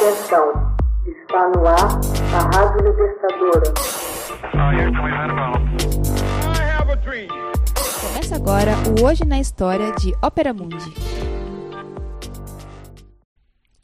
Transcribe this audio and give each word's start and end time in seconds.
Atenção, 0.00 0.76
está 1.08 1.48
no 1.48 1.66
ar 1.66 1.76
a 2.32 2.56
Rádio 2.56 2.88
Libertadora. 2.88 3.74
Começa 8.00 8.36
agora 8.36 8.74
o 8.88 9.04
Hoje 9.04 9.24
na 9.24 9.40
História 9.40 9.90
de 9.96 10.14
Ópera 10.22 10.54
Mundi. 10.54 10.94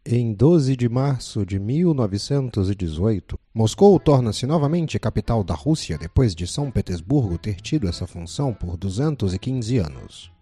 Em 0.06 0.32
12 0.32 0.76
de 0.76 0.88
março 0.88 1.44
de 1.44 1.58
1918, 1.58 3.36
Moscou 3.52 3.98
torna-se 3.98 4.46
novamente 4.46 4.96
capital 5.00 5.42
da 5.42 5.54
Rússia 5.54 5.98
depois 5.98 6.32
de 6.32 6.46
São 6.46 6.70
Petersburgo 6.70 7.36
ter 7.38 7.56
tido 7.56 7.88
essa 7.88 8.06
função 8.06 8.54
por 8.54 8.76
215 8.76 9.78
anos. 9.78 10.33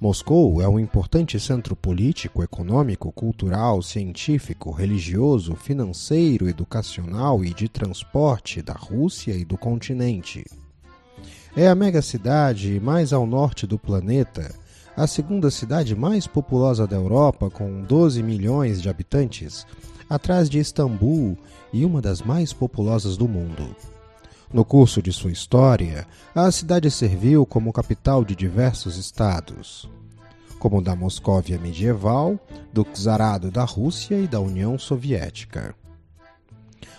Moscou 0.00 0.62
é 0.62 0.68
um 0.68 0.78
importante 0.78 1.40
centro 1.40 1.74
político, 1.74 2.40
econômico, 2.40 3.10
cultural, 3.10 3.82
científico, 3.82 4.70
religioso, 4.70 5.56
financeiro, 5.56 6.48
educacional 6.48 7.44
e 7.44 7.52
de 7.52 7.68
transporte 7.68 8.62
da 8.62 8.74
Rússia 8.74 9.32
e 9.32 9.44
do 9.44 9.58
continente. 9.58 10.44
É 11.56 11.66
a 11.66 11.74
megacidade 11.74 12.78
mais 12.78 13.12
ao 13.12 13.26
norte 13.26 13.66
do 13.66 13.76
planeta, 13.76 14.54
a 14.96 15.04
segunda 15.08 15.50
cidade 15.50 15.96
mais 15.96 16.28
populosa 16.28 16.86
da 16.86 16.94
Europa, 16.94 17.50
com 17.50 17.82
12 17.82 18.22
milhões 18.22 18.80
de 18.80 18.88
habitantes, 18.88 19.66
atrás 20.08 20.48
de 20.48 20.60
Istambul 20.60 21.36
e 21.72 21.84
uma 21.84 22.00
das 22.00 22.22
mais 22.22 22.52
populosas 22.52 23.16
do 23.16 23.26
mundo. 23.26 23.74
No 24.52 24.64
curso 24.64 25.02
de 25.02 25.12
sua 25.12 25.30
história, 25.30 26.06
a 26.34 26.50
cidade 26.50 26.90
serviu 26.90 27.44
como 27.44 27.72
capital 27.72 28.24
de 28.24 28.34
diversos 28.34 28.96
estados, 28.96 29.88
como 30.58 30.80
da 30.80 30.96
Moscóvia 30.96 31.58
medieval, 31.58 32.38
do 32.72 32.82
czarado 32.82 33.50
da 33.50 33.64
Rússia 33.64 34.18
e 34.18 34.26
da 34.26 34.40
União 34.40 34.78
Soviética. 34.78 35.74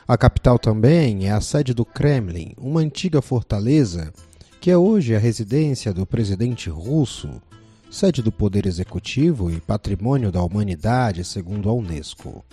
A 0.07 0.17
capital 0.17 0.59
também 0.59 1.27
é 1.27 1.31
a 1.31 1.41
sede 1.41 1.73
do 1.73 1.83
Kremlin, 1.83 2.53
uma 2.57 2.81
antiga 2.81 3.21
fortaleza 3.21 4.13
que 4.59 4.69
é 4.69 4.77
hoje 4.77 5.15
a 5.15 5.19
residência 5.19 5.93
do 5.93 6.05
presidente 6.05 6.69
russo, 6.69 7.41
sede 7.89 8.21
do 8.21 8.31
Poder 8.31 8.65
Executivo 8.65 9.49
e 9.49 9.59
Patrimônio 9.59 10.31
da 10.31 10.43
Humanidade, 10.43 11.23
segundo 11.23 11.69
a 11.69 11.73
Unesco. 11.73 12.43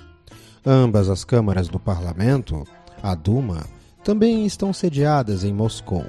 Ambas 0.65 1.09
as 1.09 1.25
câmaras 1.25 1.69
do 1.69 1.81
parlamento, 1.81 2.67
a 3.03 3.15
Duma, 3.15 3.67
também 4.07 4.47
estão 4.47 4.73
sediadas 4.73 5.43
em 5.43 5.53
Moscou. 5.53 6.07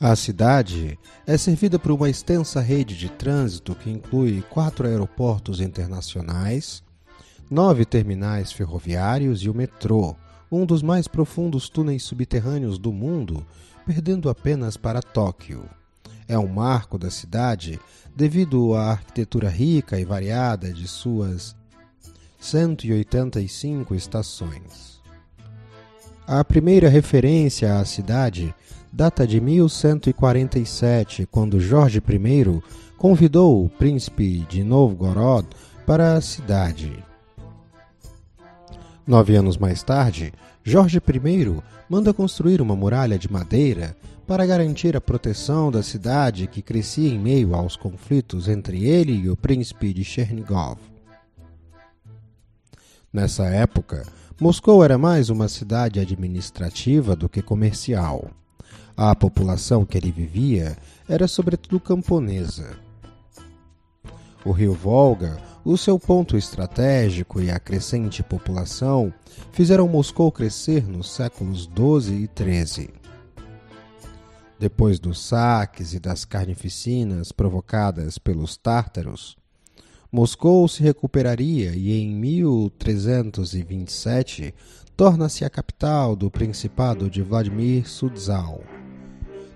A 0.00 0.16
cidade 0.16 0.98
é 1.26 1.36
servida 1.36 1.78
por 1.78 1.92
uma 1.92 2.08
extensa 2.08 2.58
rede 2.58 2.96
de 2.96 3.10
trânsito 3.10 3.74
que 3.74 3.90
inclui 3.90 4.42
quatro 4.48 4.88
aeroportos 4.88 5.60
internacionais, 5.60 6.82
nove 7.50 7.84
terminais 7.84 8.50
ferroviários 8.50 9.42
e 9.42 9.50
o 9.50 9.54
metrô, 9.54 10.16
um 10.50 10.64
dos 10.64 10.82
mais 10.82 11.06
profundos 11.06 11.68
túneis 11.68 12.02
subterrâneos 12.02 12.78
do 12.78 12.90
mundo, 12.90 13.46
perdendo 13.84 14.30
apenas 14.30 14.78
para 14.78 15.02
Tóquio. 15.02 15.68
É 16.26 16.38
um 16.38 16.48
marco 16.48 16.96
da 16.96 17.10
cidade 17.10 17.78
devido 18.16 18.74
à 18.74 18.92
arquitetura 18.92 19.50
rica 19.50 20.00
e 20.00 20.04
variada 20.06 20.72
de 20.72 20.88
suas 20.88 21.54
185 22.40 23.94
estações. 23.94 24.91
A 26.34 26.42
primeira 26.42 26.88
referência 26.88 27.78
à 27.78 27.84
cidade 27.84 28.54
data 28.90 29.26
de 29.26 29.38
1147, 29.38 31.28
quando 31.30 31.60
Jorge 31.60 31.98
I 31.98 32.62
convidou 32.96 33.62
o 33.62 33.68
príncipe 33.68 34.38
de 34.48 34.64
Novgorod 34.64 35.46
para 35.84 36.14
a 36.14 36.22
cidade. 36.22 37.04
Nove 39.06 39.36
anos 39.36 39.58
mais 39.58 39.82
tarde, 39.82 40.32
Jorge 40.64 40.96
I 40.96 41.62
manda 41.86 42.14
construir 42.14 42.62
uma 42.62 42.74
muralha 42.74 43.18
de 43.18 43.30
madeira 43.30 43.94
para 44.26 44.46
garantir 44.46 44.96
a 44.96 45.02
proteção 45.02 45.70
da 45.70 45.82
cidade 45.82 46.46
que 46.46 46.62
crescia 46.62 47.12
em 47.12 47.18
meio 47.18 47.54
aos 47.54 47.76
conflitos 47.76 48.48
entre 48.48 48.86
ele 48.86 49.12
e 49.12 49.28
o 49.28 49.36
príncipe 49.36 49.92
de 49.92 50.02
Chernigov. 50.02 50.78
Nessa 53.12 53.44
época, 53.48 54.06
Moscou 54.42 54.82
era 54.82 54.98
mais 54.98 55.30
uma 55.30 55.46
cidade 55.46 56.00
administrativa 56.00 57.14
do 57.14 57.28
que 57.28 57.40
comercial. 57.40 58.28
A 58.96 59.14
população 59.14 59.84
que 59.86 59.96
ali 59.96 60.10
vivia 60.10 60.76
era 61.08 61.28
sobretudo 61.28 61.78
camponesa. 61.78 62.76
O 64.44 64.50
rio 64.50 64.74
Volga, 64.74 65.40
o 65.64 65.76
seu 65.76 65.96
ponto 65.96 66.36
estratégico 66.36 67.40
e 67.40 67.52
a 67.52 67.60
crescente 67.60 68.20
população 68.20 69.14
fizeram 69.52 69.86
Moscou 69.86 70.32
crescer 70.32 70.88
nos 70.88 71.12
séculos 71.12 71.70
XII 71.72 72.12
e 72.12 72.28
XIII. 72.36 72.90
Depois 74.58 74.98
dos 74.98 75.24
saques 75.24 75.94
e 75.94 76.00
das 76.00 76.24
carnificinas 76.24 77.30
provocadas 77.30 78.18
pelos 78.18 78.56
tártaros, 78.56 79.36
Moscou 80.14 80.68
se 80.68 80.82
recuperaria 80.82 81.72
e 81.74 81.98
em 81.98 82.14
1327 82.14 84.52
torna-se 84.94 85.42
a 85.42 85.48
capital 85.48 86.14
do 86.14 86.30
Principado 86.30 87.08
de 87.08 87.22
Vladimir 87.22 87.88
Sudzal. 87.88 88.60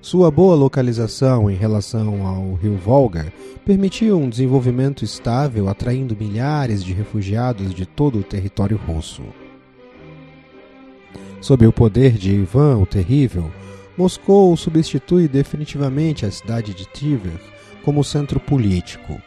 Sua 0.00 0.31
boa 0.31 0.56
localização 0.56 1.50
em 1.50 1.55
relação 1.55 2.27
ao 2.27 2.55
rio 2.55 2.78
Volga 2.78 3.31
permitiu 3.66 4.19
um 4.19 4.31
desenvolvimento 4.31 5.05
estável, 5.05 5.69
atraindo 5.69 6.16
milhares 6.16 6.83
de 6.83 6.95
refugiados 6.95 7.75
de 7.75 7.84
todo 7.84 8.21
o 8.21 8.25
território 8.25 8.78
russo. 8.78 9.25
Sob 11.39 11.66
o 11.66 11.72
poder 11.72 12.12
de 12.12 12.33
Ivan 12.33 12.78
o 12.78 12.87
Terrível, 12.87 13.50
Moscou 13.95 14.56
substitui 14.56 15.28
definitivamente 15.28 16.25
a 16.25 16.31
cidade 16.31 16.72
de 16.72 16.89
Tver 16.89 17.39
como 17.84 18.03
centro 18.03 18.41
político. 18.41 19.21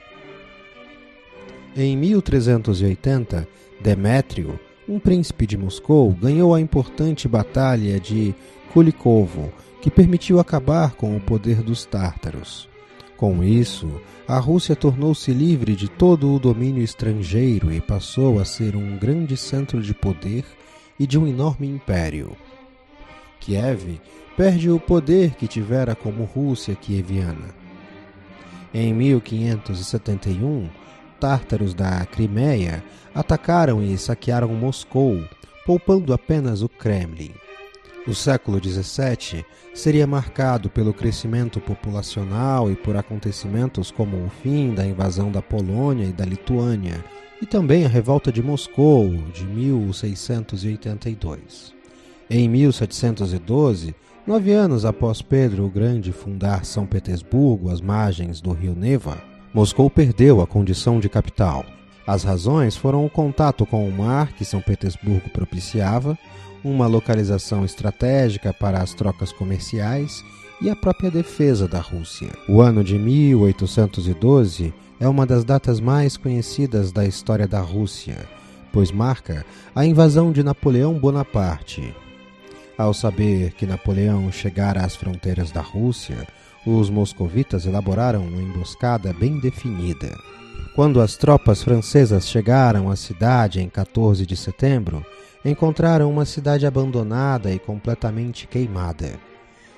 Em 1.76 1.96
1380, 1.96 3.48
Demétrio, 3.80 4.60
um 4.88 5.00
príncipe 5.00 5.46
de 5.46 5.58
Moscou, 5.58 6.12
ganhou 6.12 6.54
a 6.54 6.60
importante 6.60 7.28
batalha 7.28 8.00
de 8.00 8.34
Kulikovo, 8.74 9.52
que 9.82 9.92
permitiu 9.92 10.40
acabar 10.40 10.96
com 10.96 11.16
o 11.16 11.22
poder 11.22 11.62
dos 11.62 11.86
tártaros. 11.86 12.68
Com 13.16 13.44
isso, 13.44 14.02
a 14.28 14.40
Rússia 14.40 14.76
tornou-se 14.76 15.32
livre 15.32 15.76
de 15.76 15.88
todo 15.88 16.34
o 16.34 16.40
domínio 16.40 16.84
estrangeiro 16.84 17.72
e 17.72 17.80
passou 17.80 18.40
a 18.40 18.46
ser 18.46 18.76
um 18.76 18.98
grande 18.98 19.38
centro 19.38 19.82
de 19.82 19.94
poder 19.94 20.46
e 21.00 21.06
de 21.06 21.20
um 21.20 21.28
enorme 21.28 21.68
império. 21.68 22.36
Kiev 23.40 24.00
perde 24.36 24.70
o 24.70 24.80
poder 24.80 25.36
que 25.36 25.48
tivera 25.48 25.96
como 25.96 26.24
Rússia 26.24 26.76
kieviana. 26.76 27.54
Em 28.74 28.94
1571, 28.94 30.70
tártaros 31.20 31.74
da 31.74 32.06
Crimeia 32.06 32.84
atacaram 33.14 33.84
e 33.84 33.98
saquearam 33.98 34.48
Moscou, 34.50 35.22
poupando 35.66 36.14
apenas 36.14 36.62
o 36.62 36.70
Kremlin. 36.70 37.34
O 38.08 38.16
século 38.16 38.62
XVII 38.64 39.44
seria 39.74 40.08
marcado 40.08 40.70
pelo 40.70 40.94
crescimento 40.94 41.60
populacional 41.60 42.72
e 42.72 42.76
por 42.76 42.96
acontecimentos 42.96 43.92
como 43.92 44.26
o 44.26 44.30
fim 44.42 44.74
da 44.74 44.86
invasão 44.86 45.30
da 45.32 45.42
Polônia 45.42 46.06
e 46.06 46.14
da 46.14 46.24
Lituânia, 46.26 47.04
e 47.42 47.46
também 47.46 47.86
a 47.86 47.90
revolta 47.90 48.32
de 48.32 48.42
Moscou 48.42 49.10
de 49.34 49.46
1682. 49.46 51.74
Em 52.30 52.48
1712, 52.50 53.94
nove 54.26 54.54
anos 54.54 54.86
após 54.86 55.22
Pedro 55.22 55.66
o 55.66 55.70
Grande 55.70 56.12
fundar 56.12 56.66
São 56.66 56.86
Petersburgo 56.86 57.70
às 57.70 57.80
margens 57.82 58.42
do 58.42 58.52
rio 58.54 58.76
Neva, 58.76 59.29
Moscou 59.54 59.90
perdeu 59.90 60.42
a 60.42 60.48
condição 60.48 61.00
de 61.00 61.10
capital. 61.10 61.66
As 62.06 62.24
razões 62.24 62.76
foram 62.76 63.06
o 63.06 63.10
contato 63.10 63.66
com 63.66 63.88
o 63.88 63.92
mar 63.92 64.34
que 64.34 64.46
São 64.46 64.62
Petersburgo 64.62 65.30
propiciava, 65.30 66.18
uma 66.64 66.88
localização 66.88 67.66
estratégica 67.66 68.54
para 68.54 68.80
as 68.80 68.94
trocas 68.94 69.32
comerciais 69.32 70.24
e 70.62 70.70
a 70.70 70.76
própria 70.76 71.10
defesa 71.10 71.68
da 71.68 71.80
Rússia. 71.80 72.30
O 72.48 72.62
ano 72.62 72.84
de 72.84 72.98
1812 72.98 74.74
é 75.00 75.08
uma 75.08 75.26
das 75.26 75.44
datas 75.44 75.80
mais 75.80 76.18
conhecidas 76.18 76.92
da 76.92 77.06
história 77.06 77.48
da 77.48 77.62
Rússia, 77.62 78.28
pois 78.72 78.92
marca 78.92 79.46
a 79.74 79.86
invasão 79.86 80.32
de 80.32 80.44
Napoleão 80.44 80.94
Bonaparte. 80.94 81.96
Ao 82.78 82.94
saber 82.94 83.54
que 83.54 83.66
Napoleão 83.66 84.32
chegara 84.32 84.86
às 84.86 84.96
fronteiras 84.96 85.52
da 85.52 85.62
Rússia, 85.62 86.28
os 86.66 86.90
moscovitas 86.90 87.66
elaboraram 87.66 88.26
uma 88.26 88.42
emboscada 88.42 89.14
bem 89.14 89.40
definida. 89.40 90.16
Quando 90.76 91.02
as 91.02 91.16
tropas 91.16 91.64
francesas 91.64 92.28
chegaram 92.28 92.90
à 92.90 92.96
cidade 92.96 93.62
em 93.62 93.68
14 93.68 94.26
de 94.26 94.38
setembro, 94.38 95.06
encontraram 95.44 96.10
uma 96.10 96.26
cidade 96.26 96.66
abandonada 96.66 97.52
e 97.52 97.60
completamente 97.60 98.48
queimada. 98.48 99.14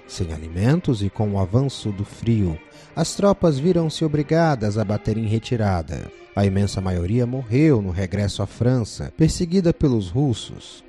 Sem 0.07 0.33
alimentos 0.33 1.01
e 1.01 1.10
com 1.10 1.31
o 1.31 1.39
avanço 1.39 1.92
do 1.92 2.04
frio, 2.04 2.60
as 2.95 3.16
tropas 3.16 3.57
viram-se 3.57 4.04
obrigadas 4.04 4.77
a 4.77 4.84
bater 4.84 5.18
em 5.18 5.25
retirada. 5.25 6.12
A 6.36 6.45
imensa 6.45 6.81
maioria 6.81 7.25
morreu 7.25 7.81
no 7.81 7.92
regresso 7.92 8.44
à 8.44 8.48
França, 8.48 9.13
perseguida 9.16 9.74
pelos 9.74 10.10
russos. 10.10 10.84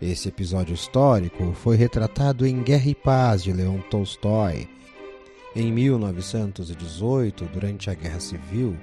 Esse 0.00 0.28
episódio 0.28 0.74
histórico 0.74 1.52
foi 1.54 1.76
retratado 1.76 2.46
em 2.46 2.62
Guerra 2.62 2.90
e 2.90 2.94
Paz 2.94 3.42
de 3.42 3.52
Leon 3.52 3.80
Tolstói. 3.90 4.68
Em 5.60 5.72
1918, 5.72 7.44
durante 7.52 7.90
a 7.90 7.94
Guerra 7.94 8.20
Civil, 8.20 8.76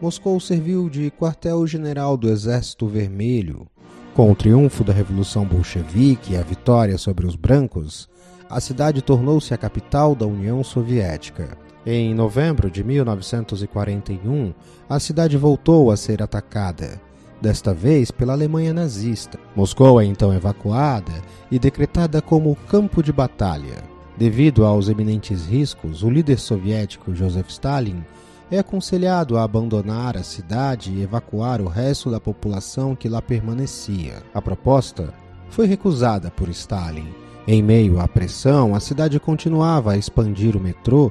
Moscou 0.00 0.38
serviu 0.38 0.88
de 0.88 1.10
quartel-general 1.10 2.16
do 2.16 2.28
Exército 2.30 2.86
Vermelho. 2.86 3.66
Com 4.14 4.30
o 4.30 4.34
triunfo 4.36 4.84
da 4.84 4.92
Revolução 4.92 5.44
Bolchevique 5.44 6.34
e 6.34 6.36
a 6.36 6.42
vitória 6.42 6.96
sobre 6.98 7.26
os 7.26 7.34
brancos, 7.34 8.08
a 8.48 8.60
cidade 8.60 9.02
tornou-se 9.02 9.52
a 9.52 9.56
capital 9.58 10.14
da 10.14 10.24
União 10.24 10.62
Soviética. 10.62 11.58
Em 11.84 12.14
novembro 12.14 12.70
de 12.70 12.84
1941, 12.84 14.54
a 14.88 15.00
cidade 15.00 15.36
voltou 15.36 15.90
a 15.90 15.96
ser 15.96 16.22
atacada 16.22 17.00
desta 17.42 17.74
vez 17.74 18.12
pela 18.12 18.34
Alemanha 18.34 18.72
nazista. 18.72 19.36
Moscou 19.56 20.00
é 20.00 20.04
então 20.04 20.32
evacuada 20.32 21.10
e 21.50 21.58
decretada 21.58 22.22
como 22.22 22.54
campo 22.68 23.02
de 23.02 23.12
batalha. 23.12 23.82
Devido 24.20 24.66
aos 24.66 24.90
eminentes 24.90 25.46
riscos, 25.46 26.02
o 26.02 26.10
líder 26.10 26.38
soviético 26.38 27.14
Joseph 27.14 27.48
Stalin 27.48 28.04
é 28.50 28.58
aconselhado 28.58 29.38
a 29.38 29.44
abandonar 29.44 30.14
a 30.14 30.22
cidade 30.22 30.92
e 30.92 31.00
evacuar 31.00 31.62
o 31.62 31.68
resto 31.68 32.10
da 32.10 32.20
população 32.20 32.94
que 32.94 33.08
lá 33.08 33.22
permanecia. 33.22 34.22
A 34.34 34.42
proposta 34.42 35.14
foi 35.48 35.66
recusada 35.66 36.30
por 36.30 36.50
Stalin. 36.50 37.08
Em 37.48 37.62
meio 37.62 37.98
à 37.98 38.06
pressão, 38.06 38.74
a 38.74 38.80
cidade 38.80 39.18
continuava 39.18 39.92
a 39.92 39.96
expandir 39.96 40.54
o 40.54 40.60
metrô, 40.60 41.10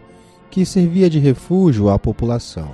que 0.51 0.63
servia 0.63 1.09
de 1.09 1.17
refúgio 1.17 1.89
à 1.89 1.97
população. 1.97 2.69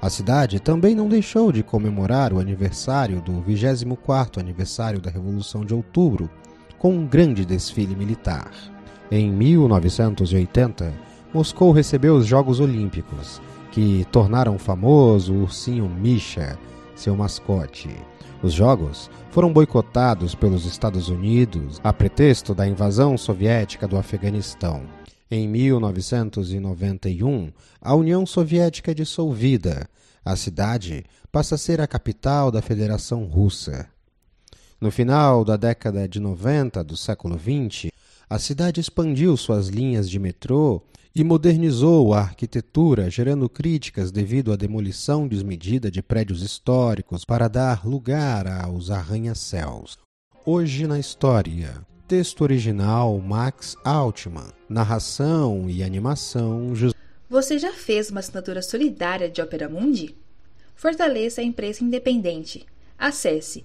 A 0.00 0.08
cidade 0.08 0.60
também 0.60 0.94
não 0.94 1.08
deixou 1.08 1.50
de 1.50 1.64
comemorar 1.64 2.32
o 2.32 2.38
aniversário 2.38 3.20
do 3.20 3.42
24º 3.42 4.38
aniversário 4.38 5.00
da 5.00 5.10
Revolução 5.10 5.64
de 5.64 5.74
Outubro 5.74 6.30
com 6.78 6.94
um 6.94 7.04
grande 7.04 7.44
desfile 7.44 7.96
militar. 7.96 8.52
Em 9.10 9.30
1980, 9.30 10.92
Moscou 11.32 11.72
recebeu 11.72 12.16
os 12.16 12.26
Jogos 12.26 12.58
Olímpicos, 12.58 13.40
que 13.70 14.06
tornaram 14.10 14.58
famoso 14.58 15.34
o 15.34 15.42
ursinho 15.42 15.88
Misha, 15.88 16.58
seu 16.94 17.16
mascote. 17.16 17.90
Os 18.42 18.52
jogos 18.52 19.10
foram 19.30 19.52
boicotados 19.52 20.34
pelos 20.34 20.64
Estados 20.64 21.08
Unidos 21.08 21.80
a 21.82 21.92
pretexto 21.92 22.54
da 22.54 22.66
invasão 22.66 23.18
soviética 23.18 23.88
do 23.88 23.96
Afeganistão. 23.96 24.82
Em 25.30 25.48
1991, 25.48 27.50
a 27.80 27.94
União 27.94 28.24
Soviética 28.24 28.92
é 28.92 28.94
dissolvida. 28.94 29.88
A 30.24 30.36
cidade 30.36 31.04
passa 31.32 31.56
a 31.56 31.58
ser 31.58 31.80
a 31.80 31.86
capital 31.86 32.50
da 32.50 32.62
Federação 32.62 33.24
Russa. 33.24 33.88
No 34.80 34.90
final 34.90 35.44
da 35.44 35.56
década 35.56 36.08
de 36.08 36.20
90 36.20 36.84
do 36.84 36.96
século 36.96 37.38
XX, 37.38 37.90
a 38.34 38.38
cidade 38.40 38.80
expandiu 38.80 39.36
suas 39.36 39.68
linhas 39.68 40.10
de 40.10 40.18
metrô 40.18 40.82
e 41.14 41.22
modernizou 41.22 42.12
a 42.12 42.18
arquitetura, 42.18 43.08
gerando 43.08 43.48
críticas 43.48 44.10
devido 44.10 44.52
à 44.52 44.56
demolição 44.56 45.28
desmedida 45.28 45.88
de 45.88 46.02
prédios 46.02 46.42
históricos 46.42 47.24
para 47.24 47.46
dar 47.46 47.86
lugar 47.86 48.48
aos 48.48 48.90
arranha-céus. 48.90 49.96
Hoje 50.44 50.84
na 50.84 50.98
história. 50.98 51.86
Texto 52.08 52.40
original 52.40 53.20
Max 53.20 53.76
Altman. 53.84 54.50
Narração 54.68 55.70
e 55.70 55.84
animação 55.84 56.74
José. 56.74 56.96
Você 57.30 57.56
já 57.56 57.72
fez 57.72 58.10
uma 58.10 58.18
assinatura 58.18 58.62
solidária 58.62 59.30
de 59.30 59.40
Opera 59.40 59.68
Mundi? 59.68 60.12
Fortaleça 60.74 61.40
a 61.40 61.44
imprensa 61.44 61.84
independente. 61.84 62.66
Acesse 62.98 63.64